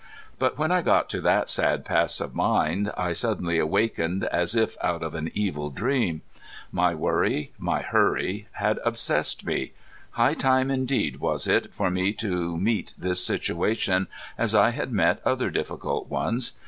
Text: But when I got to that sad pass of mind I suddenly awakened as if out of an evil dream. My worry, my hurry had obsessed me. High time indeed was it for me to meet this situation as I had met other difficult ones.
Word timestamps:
But 0.39 0.57
when 0.57 0.71
I 0.71 0.81
got 0.81 1.11
to 1.11 1.21
that 1.21 1.47
sad 1.47 1.85
pass 1.85 2.19
of 2.19 2.33
mind 2.33 2.91
I 2.97 3.13
suddenly 3.13 3.59
awakened 3.59 4.23
as 4.23 4.55
if 4.55 4.75
out 4.81 5.03
of 5.03 5.13
an 5.13 5.29
evil 5.35 5.69
dream. 5.69 6.23
My 6.71 6.95
worry, 6.95 7.51
my 7.59 7.83
hurry 7.83 8.47
had 8.53 8.79
obsessed 8.83 9.45
me. 9.45 9.73
High 10.13 10.33
time 10.33 10.71
indeed 10.71 11.17
was 11.17 11.47
it 11.47 11.71
for 11.71 11.91
me 11.91 12.13
to 12.13 12.57
meet 12.57 12.95
this 12.97 13.23
situation 13.23 14.07
as 14.39 14.55
I 14.55 14.71
had 14.71 14.91
met 14.91 15.21
other 15.23 15.51
difficult 15.51 16.09
ones. 16.09 16.53